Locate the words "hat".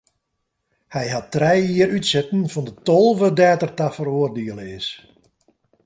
1.13-1.27